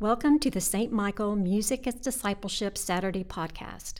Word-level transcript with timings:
Welcome 0.00 0.38
to 0.40 0.50
the 0.50 0.60
St. 0.60 0.92
Michael 0.92 1.34
Music 1.34 1.84
as 1.88 1.96
Discipleship 1.96 2.78
Saturday 2.78 3.24
podcast. 3.24 3.94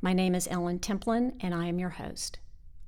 My 0.00 0.12
name 0.12 0.36
is 0.36 0.46
Ellen 0.48 0.78
Templin, 0.78 1.32
and 1.40 1.52
I 1.52 1.66
am 1.66 1.80
your 1.80 1.90
host. 1.90 2.38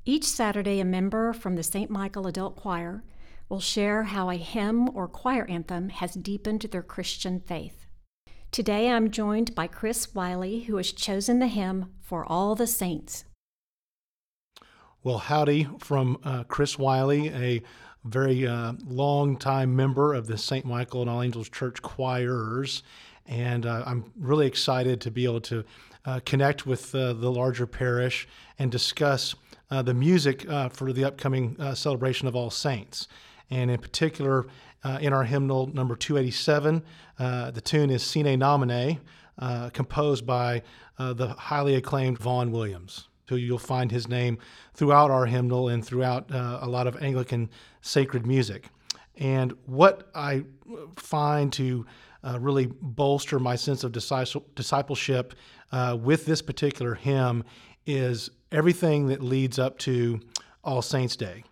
Each 0.05 0.23
Saturday, 0.23 0.79
a 0.79 0.85
member 0.85 1.33
from 1.33 1.57
the 1.57 1.65
St. 1.65 1.91
Michael 1.91 2.29
Adult 2.29 2.55
Choir 2.55 3.03
will 3.49 3.59
share 3.59 4.05
how 4.05 4.31
a 4.31 4.37
hymn 4.37 4.89
or 4.97 5.09
choir 5.09 5.47
anthem 5.47 5.89
has 5.89 6.15
deepened 6.15 6.61
their 6.61 6.81
Christian 6.81 7.41
faith. 7.41 7.87
Today, 8.53 8.89
I'm 8.89 9.11
joined 9.11 9.57
by 9.57 9.67
Chris 9.67 10.15
Wiley, 10.15 10.61
who 10.61 10.77
has 10.77 10.93
chosen 10.93 11.41
the 11.41 11.49
hymn 11.49 11.93
For 12.01 12.25
All 12.25 12.55
the 12.55 12.69
Saints. 12.69 13.25
Well, 15.03 15.19
howdy 15.19 15.67
from 15.81 16.19
uh, 16.23 16.45
Chris 16.45 16.79
Wiley, 16.79 17.31
a 17.31 17.63
very 18.09 18.47
uh, 18.47 18.73
long 18.87 19.37
time 19.37 19.75
member 19.77 20.15
of 20.15 20.27
the 20.27 20.39
St. 20.39 20.65
Michael 20.65 21.03
and 21.03 21.11
All 21.11 21.23
Angels 21.23 21.49
Church 21.49 21.83
choirs. 21.83 22.83
And 23.27 23.67
uh, 23.67 23.83
I'm 23.87 24.11
really 24.19 24.47
excited 24.47 25.01
to 25.03 25.11
be 25.11 25.25
able 25.25 25.43
to 25.43 25.65
uh, 26.05 26.21
connect 26.25 26.67
with 26.67 26.95
uh, 26.95 27.13
the 27.13 27.31
larger 27.31 27.67
parish 27.67 28.27
and 28.59 28.73
discuss 28.73 29.35
uh, 29.71 29.83
the 29.83 29.93
music 29.93 30.49
uh, 30.49 30.71
for 30.71 30.93
the 30.93 31.05
upcoming 31.05 31.57
celebration 31.75 32.27
of 32.27 32.35
All 32.35 32.51
Saints. 32.51 33.09
And 33.51 33.71
in 33.71 33.79
particular, 33.79 34.47
in 35.01 35.13
our 35.13 35.25
hymnal 35.25 35.67
number 35.67 35.97
287, 35.97 36.83
the 37.19 37.61
tune 37.63 37.91
is 37.91 38.03
Sine 38.03 38.39
Nomine, 38.39 39.01
composed 39.73 40.27
by 40.27 40.63
the 40.99 41.29
highly 41.29 41.75
acclaimed 41.75 42.19
Vaughan 42.19 42.53
Williams 42.53 43.09
who 43.29 43.37
you'll 43.37 43.59
find 43.59 43.91
his 43.91 44.09
name 44.09 44.39
throughout 44.75 45.11
our 45.11 45.27
hymnal 45.27 45.69
and 45.69 45.85
throughout 45.85 46.31
uh, 46.33 46.59
a 46.63 46.69
lot 46.69 46.87
of 46.87 47.01
Anglican 47.03 47.51
sacred 47.81 48.27
music. 48.27 48.69
And 49.17 49.53
what 49.67 50.09
I 50.15 50.45
find 50.97 51.53
to 51.55 51.87
uh, 52.23 52.39
really 52.41 52.67
bolster 52.67 53.39
my 53.39 53.57
sense 53.57 53.85
of 53.85 53.93
discipleship 53.93 55.35
uh, 55.73 55.97
with 56.01 56.27
this 56.27 56.43
particular 56.43 56.95
hymn 56.95 57.45
is 57.87 58.31
everything 58.53 59.07
that 59.09 59.23
leads 59.23 59.59
up 59.59 59.79
to 59.79 60.21
All 60.65 60.83
Saints' 60.83 61.17
Day, 61.17 61.45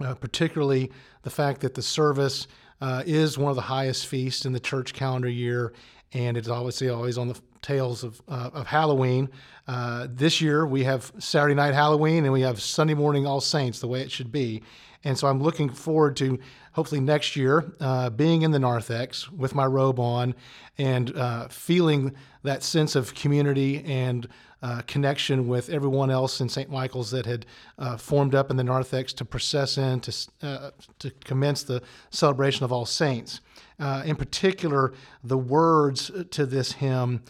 uh, 0.00 0.14
particularly 0.14 0.90
the 1.22 1.30
fact 1.30 1.60
that 1.60 1.74
the 1.74 1.82
service 1.82 2.46
uh, 2.80 3.02
is 3.06 3.36
one 3.36 3.50
of 3.50 3.56
the 3.56 3.62
highest 3.62 4.06
feasts 4.06 4.44
in 4.46 4.52
the 4.52 4.60
church 4.60 4.94
calendar 4.94 5.28
year, 5.28 5.72
and 6.12 6.36
it's 6.36 6.48
obviously 6.48 6.88
always 6.88 7.18
on 7.18 7.28
the 7.28 7.40
tails 7.62 8.04
of, 8.04 8.20
uh, 8.28 8.50
of 8.52 8.66
Halloween. 8.66 9.28
Uh, 9.68 10.06
this 10.10 10.40
year 10.40 10.66
we 10.66 10.84
have 10.84 11.12
Saturday 11.18 11.54
night 11.54 11.74
Halloween 11.74 12.24
and 12.24 12.32
we 12.32 12.40
have 12.40 12.60
Sunday 12.60 12.94
morning 12.94 13.26
All 13.26 13.40
Saints, 13.40 13.80
the 13.80 13.88
way 13.88 14.00
it 14.00 14.10
should 14.10 14.32
be. 14.32 14.62
And 15.04 15.16
so 15.16 15.28
I'm 15.28 15.42
looking 15.42 15.70
forward 15.70 16.16
to 16.16 16.38
hopefully 16.72 17.00
next 17.00 17.34
year 17.34 17.72
uh, 17.80 18.10
being 18.10 18.42
in 18.42 18.50
the 18.50 18.58
narthex 18.58 19.30
with 19.30 19.54
my 19.54 19.64
robe 19.64 19.98
on 19.98 20.34
and 20.78 21.16
uh, 21.16 21.48
feeling 21.48 22.14
that 22.42 22.62
sense 22.62 22.96
of 22.96 23.14
community 23.14 23.82
and 23.84 24.28
uh, 24.62 24.82
connection 24.86 25.48
with 25.48 25.70
everyone 25.70 26.10
else 26.10 26.42
in 26.42 26.48
St. 26.48 26.70
Michael's 26.70 27.10
that 27.12 27.24
had 27.24 27.46
uh, 27.78 27.96
formed 27.96 28.34
up 28.34 28.50
in 28.50 28.58
the 28.58 28.64
narthex 28.64 29.14
to 29.14 29.24
process 29.24 29.78
in 29.78 30.00
to, 30.00 30.72
to 30.98 31.10
commence 31.24 31.62
the 31.62 31.82
celebration 32.10 32.64
of 32.64 32.72
All 32.72 32.84
Saints. 32.84 33.40
In 34.04 34.14
particular, 34.14 34.92
the 35.24 35.38
words 35.38 36.10
to 36.32 36.44
this 36.44 36.72
hymn 36.72 37.22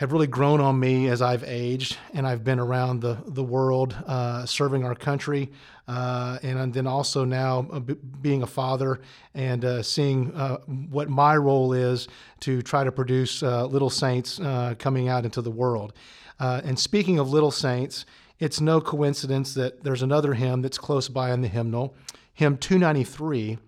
have 0.00 0.12
really 0.12 0.26
grown 0.26 0.62
on 0.62 0.80
me 0.80 1.08
as 1.08 1.20
I've 1.20 1.44
aged 1.44 1.98
and 2.14 2.26
I've 2.26 2.42
been 2.42 2.58
around 2.58 3.00
the, 3.00 3.18
the 3.26 3.44
world 3.44 3.94
uh, 4.06 4.46
serving 4.46 4.82
our 4.82 4.94
country. 4.94 5.50
Uh, 5.86 6.38
and 6.42 6.72
then 6.72 6.86
also 6.86 7.26
now 7.26 7.68
uh, 7.70 7.80
being 8.22 8.42
a 8.42 8.46
father 8.46 9.02
and 9.34 9.62
uh, 9.62 9.82
seeing 9.82 10.32
uh, 10.32 10.56
what 10.88 11.10
my 11.10 11.36
role 11.36 11.74
is 11.74 12.08
to 12.40 12.62
try 12.62 12.82
to 12.82 12.90
produce 12.90 13.42
uh, 13.42 13.66
little 13.66 13.90
saints 13.90 14.40
coming 14.78 15.10
out 15.10 15.26
into 15.26 15.42
the 15.42 15.50
world. 15.50 15.92
and 16.38 16.78
speaking 16.78 17.18
of 17.18 17.28
little 17.28 17.50
saints, 17.50 18.06
it's 18.38 18.58
no 18.58 18.80
coincidence 18.80 19.52
that 19.52 19.84
there's 19.84 20.02
another 20.02 20.32
hymn 20.32 20.62
that's 20.62 20.78
close 20.78 21.10
by 21.10 21.30
in 21.30 21.42
the 21.42 21.48
hymnal, 21.48 21.94
hymn 22.32 22.56
293. 22.56 23.58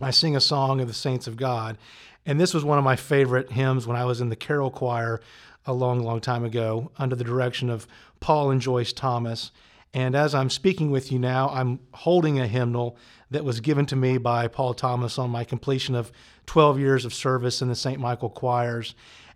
I 0.00 0.10
sing 0.10 0.34
a 0.34 0.40
song 0.40 0.80
of 0.80 0.88
the 0.88 0.94
saints 0.94 1.28
of 1.28 1.36
God. 1.36 1.78
And 2.24 2.40
this 2.40 2.54
was 2.54 2.64
one 2.64 2.78
of 2.78 2.84
my 2.84 2.96
favorite 2.96 3.50
hymns 3.50 3.86
when 3.86 3.96
I 3.96 4.04
was 4.04 4.20
in 4.20 4.28
the 4.28 4.36
carol 4.36 4.70
choir 4.70 5.20
a 5.66 5.72
long, 5.72 6.00
long 6.00 6.20
time 6.20 6.44
ago 6.44 6.90
under 6.98 7.16
the 7.16 7.24
direction 7.24 7.70
of 7.70 7.86
Paul 8.20 8.50
and 8.50 8.60
Joyce 8.60 8.92
Thomas. 8.92 9.50
And 9.94 10.14
as 10.14 10.34
I'm 10.34 10.50
speaking 10.50 10.90
with 10.90 11.12
you 11.12 11.18
now, 11.18 11.50
I'm 11.50 11.80
holding 11.92 12.40
a 12.40 12.46
hymnal 12.46 12.96
that 13.30 13.44
was 13.44 13.60
given 13.60 13.86
to 13.86 13.96
me 13.96 14.18
by 14.18 14.48
Paul 14.48 14.74
Thomas 14.74 15.18
on 15.18 15.30
my 15.30 15.44
completion 15.44 15.94
of 15.94 16.12
12 16.46 16.78
years 16.78 17.04
of 17.04 17.14
service 17.14 17.62
in 17.62 17.68
the 17.68 17.74
St. 17.74 18.00
Michael 18.00 18.30
choirs. 18.30 18.94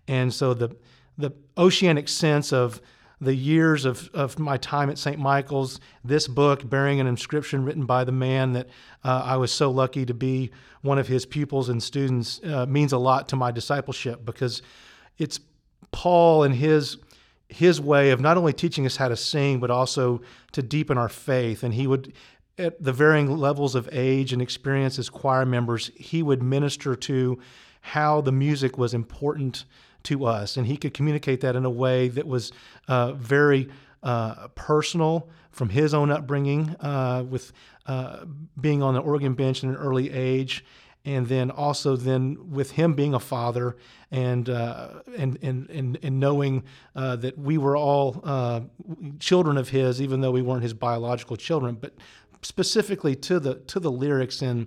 And 0.09 0.32
so 0.32 0.54
the, 0.54 0.76
the 1.19 1.32
oceanic 1.56 2.09
sense 2.09 2.53
of 2.53 2.81
the 3.20 3.34
years 3.34 3.84
of, 3.84 4.10
of 4.12 4.38
my 4.38 4.58
time 4.58 4.91
at 4.91 4.98
St. 4.98 5.19
Michael's, 5.19 5.81
this 6.04 6.28
book 6.28 6.69
bearing 6.69 7.00
an 7.00 7.06
inscription 7.06 7.64
written 7.64 7.87
by 7.87 8.04
the 8.04 8.12
man 8.12 8.53
that 8.53 8.69
uh, 9.04 9.22
I 9.25 9.37
was 9.37 9.50
so 9.50 9.70
lucky 9.70 10.04
to 10.04 10.14
be 10.14 10.50
one 10.82 10.98
of 10.98 11.08
his 11.08 11.25
pupils 11.25 11.69
and 11.69 11.82
students 11.82 12.41
uh, 12.44 12.66
means 12.66 12.93
a 12.93 12.98
lot 12.98 13.28
to 13.31 13.37
my 13.37 13.50
discipleship 13.50 14.25
because 14.25 14.60
it's 15.16 15.41
Paul 15.96 16.42
and 16.42 16.54
his 16.54 16.98
his 17.48 17.80
way 17.80 18.10
of 18.10 18.20
not 18.20 18.36
only 18.36 18.52
teaching 18.52 18.84
us 18.84 18.96
how 18.96 19.08
to 19.08 19.16
sing, 19.16 19.60
but 19.60 19.70
also 19.70 20.20
to 20.52 20.62
deepen 20.62 20.98
our 20.98 21.08
faith. 21.08 21.62
And 21.62 21.72
he 21.72 21.86
would, 21.86 22.12
at 22.58 22.82
the 22.82 22.92
varying 22.92 23.34
levels 23.34 23.74
of 23.74 23.88
age 23.92 24.34
and 24.34 24.42
experience 24.42 24.98
as 24.98 25.08
choir 25.08 25.46
members, 25.46 25.90
he 25.96 26.22
would 26.22 26.42
minister 26.42 26.94
to 26.96 27.38
how 27.80 28.20
the 28.20 28.32
music 28.32 28.76
was 28.76 28.92
important 28.92 29.64
to 30.02 30.26
us. 30.26 30.58
And 30.58 30.66
he 30.66 30.76
could 30.76 30.92
communicate 30.92 31.40
that 31.40 31.56
in 31.56 31.64
a 31.64 31.70
way 31.70 32.08
that 32.08 32.26
was 32.26 32.52
uh, 32.88 33.12
very 33.12 33.68
uh, 34.02 34.48
personal 34.48 35.30
from 35.50 35.70
his 35.70 35.94
own 35.94 36.10
upbringing 36.10 36.76
uh, 36.80 37.24
with 37.26 37.52
uh, 37.86 38.26
being 38.60 38.82
on 38.82 38.92
the 38.92 39.00
organ 39.00 39.32
bench 39.32 39.62
in 39.62 39.70
an 39.70 39.76
early 39.76 40.10
age 40.10 40.62
and 41.06 41.28
then 41.28 41.53
also 41.53 41.94
then 41.94 42.50
with 42.50 42.72
him 42.72 42.93
being 42.93 43.15
a 43.15 43.21
father 43.21 43.77
and 44.11 44.50
uh, 44.50 44.89
and, 45.17 45.39
and 45.41 45.71
and 45.71 45.99
and 46.03 46.21
knowing 46.21 46.65
uh, 46.97 47.15
that 47.17 47.39
we 47.39 47.56
were 47.56 47.77
all 47.77 48.21
uh, 48.25 48.61
children 49.21 49.56
of 49.56 49.69
his, 49.69 50.03
even 50.03 50.21
though 50.21 50.33
we 50.33 50.43
weren't 50.43 50.65
his 50.65 50.75
biological 50.75 51.37
children, 51.37 51.77
but 51.81 51.94
specifically 52.43 53.15
to 53.15 53.39
the 53.39 53.55
to 53.55 53.78
the 53.78 53.91
lyrics 53.91 54.43
in 54.43 54.67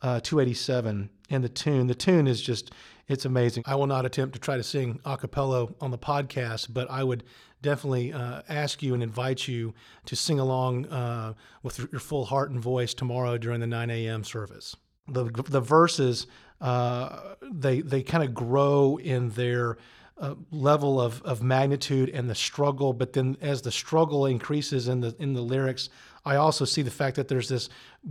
uh, 0.00 0.20
287 0.20 1.10
and 1.28 1.44
the 1.44 1.48
tune. 1.48 1.88
The 1.88 1.94
tune 1.94 2.28
is 2.28 2.40
just 2.40 2.72
it's 3.08 3.24
amazing. 3.24 3.64
I 3.66 3.74
will 3.74 3.88
not 3.88 4.06
attempt 4.06 4.34
to 4.34 4.40
try 4.40 4.56
to 4.56 4.62
sing 4.62 5.00
a 5.04 5.16
cappella 5.16 5.68
on 5.80 5.90
the 5.90 5.98
podcast, 5.98 6.68
but 6.72 6.88
I 6.88 7.02
would 7.02 7.24
definitely 7.62 8.12
uh, 8.12 8.42
ask 8.48 8.80
you 8.80 8.94
and 8.94 9.02
invite 9.02 9.48
you 9.48 9.74
to 10.06 10.14
sing 10.14 10.38
along 10.38 10.86
uh, 10.86 11.34
with 11.64 11.80
your 11.92 12.00
full 12.00 12.26
heart 12.26 12.50
and 12.52 12.60
voice 12.60 12.94
tomorrow 12.94 13.36
during 13.36 13.60
the 13.60 13.66
9 13.66 13.90
a.m. 13.90 14.22
service 14.22 14.76
the 15.10 15.24
the 15.48 15.60
verses 15.60 16.26
uh, 16.60 17.34
they 17.42 17.80
they 17.80 18.02
kind 18.02 18.24
of 18.24 18.34
grow 18.34 18.98
in 18.98 19.30
their 19.30 19.78
uh, 20.18 20.34
level 20.50 21.00
of, 21.00 21.22
of 21.22 21.42
magnitude 21.42 22.10
and 22.10 22.28
the 22.28 22.34
struggle. 22.34 22.92
But 22.92 23.14
then 23.14 23.36
as 23.40 23.62
the 23.62 23.72
struggle 23.72 24.26
increases 24.26 24.88
in 24.88 25.00
the 25.00 25.14
in 25.18 25.32
the 25.32 25.40
lyrics, 25.40 25.88
I 26.24 26.36
also 26.36 26.64
see 26.64 26.82
the 26.82 26.90
fact 26.90 27.16
that 27.16 27.28
there's 27.28 27.48
this 27.48 27.68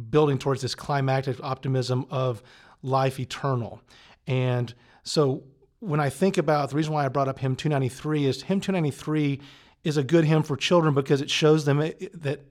building 0.10 0.38
towards 0.38 0.62
this 0.62 0.76
climactic 0.76 1.42
optimism 1.44 2.06
of 2.10 2.42
life 2.82 3.20
eternal. 3.20 3.82
And 4.28 4.74
so 5.04 5.44
when 5.80 6.00
I 6.00 6.10
think 6.10 6.38
about 6.38 6.70
the 6.70 6.76
reason 6.76 6.94
why 6.94 7.06
I 7.06 7.10
brought 7.10 7.28
up 7.28 7.40
hymn 7.40 7.56
293 7.56 8.26
is 8.26 8.42
hymn 8.44 8.60
293 8.60 9.42
is 9.84 9.98
a 9.98 10.04
good 10.04 10.26
hymn 10.26 10.44
for 10.44 10.58
children 10.58 10.94
because 10.94 11.22
it 11.22 11.30
shows 11.30 11.66
them 11.66 11.78
that 12.14 12.42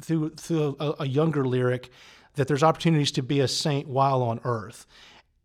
through 0.00 0.30
through 0.30 0.76
a, 0.80 0.94
a 1.00 1.06
younger 1.06 1.46
lyric 1.46 1.90
that 2.34 2.48
there's 2.48 2.62
opportunities 2.62 3.12
to 3.12 3.22
be 3.22 3.40
a 3.40 3.48
saint 3.48 3.88
while 3.88 4.22
on 4.22 4.40
earth. 4.44 4.86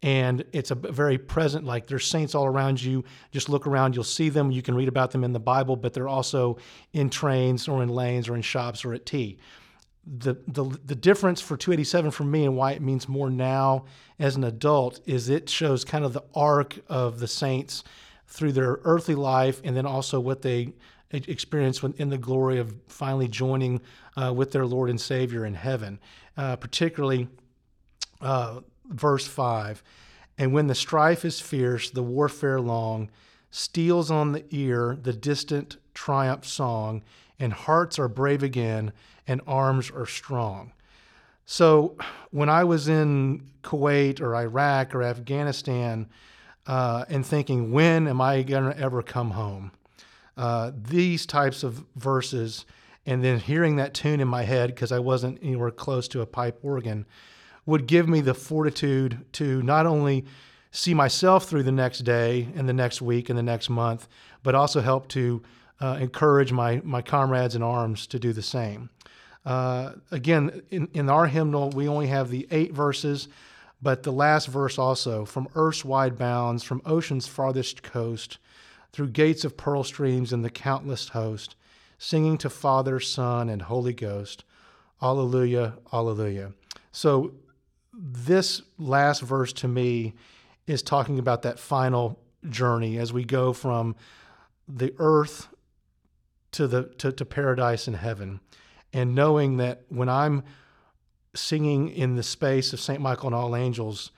And 0.04 0.44
it's 0.54 0.70
a 0.70 0.76
very 0.76 1.18
present, 1.18 1.66
like 1.66 1.88
there's 1.88 2.06
saints 2.06 2.36
all 2.36 2.46
around 2.46 2.82
you. 2.82 3.04
Just 3.32 3.50
look 3.50 3.66
around, 3.66 3.96
you'll 3.96 4.04
see 4.04 4.30
them. 4.30 4.52
You 4.52 4.62
can 4.62 4.76
read 4.76 4.88
about 4.88 5.12
them 5.12 5.24
in 5.24 5.34
the 5.34 5.40
Bible, 5.40 5.76
but 5.76 5.94
they're 5.94 6.08
also 6.08 6.58
in 6.94 7.10
trains 7.10 7.68
or 7.68 7.82
in 7.82 7.90
lanes 7.90 8.30
or 8.30 8.36
in 8.36 8.44
shops 8.44 8.86
or 8.86 8.94
at 8.94 9.06
tea. 9.06 9.40
The, 10.06 10.38
the, 10.48 10.64
the 10.86 10.96
difference 10.96 11.42
for 11.42 11.58
287 11.58 12.12
for 12.12 12.24
me 12.24 12.46
and 12.46 12.56
why 12.56 12.74
it 12.74 12.82
means 12.82 13.10
more 13.10 13.30
now 13.30 13.86
as 14.20 14.36
an 14.36 14.44
adult 14.44 15.02
is 15.06 15.30
it 15.30 15.50
shows 15.50 15.84
kind 15.84 16.06
of 16.06 16.14
the 16.14 16.24
arc 16.34 16.80
of 16.88 17.20
the 17.20 17.28
saints 17.28 17.84
through 18.28 18.52
their 18.54 18.80
earthly 18.84 19.16
life 19.16 19.60
and 19.64 19.76
then 19.76 19.86
also 19.86 20.20
what 20.20 20.44
they 20.44 20.74
experience 21.12 21.82
in 21.84 22.10
the 22.10 22.18
glory 22.18 22.60
of 22.60 22.74
finally 22.88 23.28
joining 23.28 23.82
uh, 24.16 24.34
with 24.36 24.52
their 24.52 24.66
Lord 24.66 24.90
and 24.90 25.00
Savior 25.00 25.46
in 25.46 25.54
heaven. 25.54 26.00
Uh, 26.36 26.56
particularly 26.56 27.28
uh, 28.22 28.60
verse 28.88 29.28
5 29.28 29.84
And 30.38 30.54
when 30.54 30.68
the 30.68 30.76
strife 30.76 31.26
is 31.26 31.40
fierce, 31.40 31.90
the 31.90 32.04
warfare 32.04 32.60
long, 32.60 33.10
steals 33.50 34.12
on 34.12 34.34
the 34.34 34.46
ear 34.52 34.98
the 35.02 35.14
distant 35.14 35.78
triumph 35.94 36.46
song, 36.46 37.04
and 37.40 37.54
hearts 37.54 37.98
are 37.98 38.08
brave 38.08 38.44
again, 38.44 38.92
and 39.28 39.42
arms 39.48 39.92
are 39.92 40.06
strong. 40.06 40.74
So 41.46 41.98
when 42.32 42.50
I 42.50 42.66
was 42.66 42.88
in 42.88 43.50
Kuwait 43.64 44.20
or 44.20 44.36
Iraq 44.36 44.94
or 44.94 45.02
Afghanistan 45.02 46.10
uh, 46.66 47.06
and 47.10 47.26
thinking, 47.26 47.72
when 47.72 48.08
am 48.08 48.20
I 48.20 48.44
going 48.44 48.72
to 48.72 48.78
ever 48.78 49.02
come 49.02 49.32
home? 49.32 49.72
Uh, 50.38 50.72
these 50.80 51.26
types 51.26 51.64
of 51.64 51.84
verses, 51.96 52.66
and 53.08 53.24
then 53.24 53.40
hearing 53.40 53.78
that 53.78 53.96
tune 53.96 54.20
in 54.20 54.28
my 54.28 54.44
head 54.44 54.70
because 54.70 54.92
I 54.92 55.00
wasn't 55.00 55.40
anywhere 55.42 55.72
close 55.72 56.08
to 56.10 56.22
a 56.22 56.28
pipe 56.28 56.60
organ, 56.62 57.08
would 57.66 57.88
give 57.88 58.08
me 58.08 58.22
the 58.22 58.36
fortitude 58.36 59.26
to 59.34 59.64
not 59.64 59.88
only 59.88 60.26
see 60.72 60.94
myself 60.94 61.50
through 61.50 61.64
the 61.64 61.72
next 61.72 62.00
day 62.00 62.50
and 62.56 62.70
the 62.70 62.74
next 62.74 63.02
week 63.02 63.30
and 63.30 63.38
the 63.38 63.44
next 63.44 63.70
month, 63.70 64.08
but 64.44 64.54
also 64.54 64.80
help 64.80 65.08
to 65.08 65.42
uh, 65.82 65.98
encourage 66.00 66.52
my, 66.52 66.82
my 66.84 67.02
comrades 67.02 67.56
in 67.56 67.64
arms 67.64 68.06
to 68.08 68.20
do 68.20 68.32
the 68.32 68.42
same. 68.42 68.90
Uh, 69.46 69.94
again, 70.12 70.62
in, 70.70 70.88
in 70.94 71.10
our 71.10 71.26
hymnal, 71.26 71.70
we 71.72 71.88
only 71.88 72.08
have 72.08 72.30
the 72.30 72.48
eight 72.52 72.74
verses, 72.74 73.28
but 73.82 74.04
the 74.04 74.12
last 74.12 74.48
verse 74.48 74.78
also 74.78 75.26
from 75.26 75.48
earth's 75.56 75.84
wide 75.84 76.18
bounds, 76.18 76.64
from 76.64 76.82
ocean's 76.86 77.28
farthest 77.28 77.82
coast, 77.82 78.38
through 78.92 79.10
gates 79.10 79.46
of 79.46 79.58
pearl 79.58 79.84
streams 79.84 80.34
and 80.34 80.44
the 80.44 80.50
countless 80.50 81.10
host, 81.10 81.56
singing 81.98 82.38
to 82.40 82.50
Father, 82.50 83.00
Son, 83.00 83.50
and 83.50 83.64
Holy 83.64 83.94
Ghost. 83.94 84.44
Alleluia, 85.02 85.76
Alleluia. 85.94 86.54
So, 86.92 87.34
this 87.94 88.62
last 88.78 89.22
verse 89.22 89.54
to 89.54 89.68
me 89.68 90.14
is 90.68 90.84
talking 90.84 91.18
about 91.18 91.42
that 91.44 91.60
final 91.60 92.20
journey 92.50 92.98
as 92.98 93.12
we 93.12 93.24
go 93.24 93.54
from 93.54 93.96
the 94.68 94.94
earth 95.00 95.48
to 96.52 96.68
the 96.68 96.84
to, 96.98 97.12
to 97.12 97.26
paradise 97.26 97.88
in 97.88 97.96
heaven 97.96 98.40
and 98.94 99.16
knowing 99.16 99.58
that 99.58 99.84
when 99.90 100.10
i'm 100.10 100.44
singing 101.34 101.90
in 101.90 102.16
the 102.16 102.24
space 102.24 102.74
of 102.74 102.80
st 102.80 103.02
michael 103.02 103.28
and 103.28 103.36
all 103.36 103.56
angels 103.56 104.12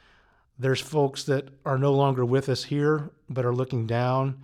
there's 0.57 0.81
folks 0.81 1.23
that 1.23 1.47
are 1.65 1.77
no 1.77 1.93
longer 1.93 2.25
with 2.25 2.49
us 2.49 2.65
here 2.65 3.09
but 3.29 3.45
are 3.45 3.55
looking 3.55 3.87
down 3.87 4.37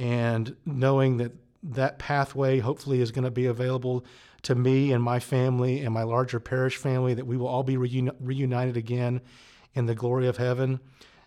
and 0.00 0.56
knowing 0.66 1.18
that 1.18 1.32
that 1.62 1.98
pathway 1.98 2.58
hopefully 2.58 3.00
is 3.00 3.12
going 3.12 3.24
to 3.24 3.30
be 3.30 3.46
available 3.46 4.04
to 4.42 4.54
me 4.54 4.92
and 4.92 5.02
my 5.02 5.20
family 5.20 5.80
and 5.80 5.92
my 5.92 6.02
larger 6.02 6.40
parish 6.40 6.76
family 6.76 7.14
that 7.14 7.26
we 7.26 7.36
will 7.36 7.46
all 7.46 7.62
be 7.62 7.76
reuni- 7.76 8.16
reunited 8.18 8.76
again 8.76 9.20
in 9.74 9.86
the 9.86 9.94
glory 9.94 10.26
of 10.26 10.38
heaven 10.38 10.80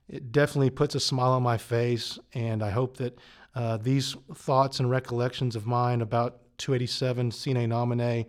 it 0.10 0.31
definitely 0.31 0.70
puts 0.70 0.96
a 0.96 1.00
smile 1.00 1.31
on 1.31 1.44
my 1.44 1.58
face. 1.58 2.20
And 2.34 2.62
I 2.62 2.72
hope 2.72 2.98
that 2.98 3.18
uh, 3.56 3.78
these 3.78 4.16
thoughts 4.36 4.80
and 4.80 4.90
recollections 4.90 5.56
of 5.56 5.66
mine 5.66 6.02
about 6.02 6.40
287 6.58 7.31
Sine 7.31 7.70
Nomine 7.70 8.25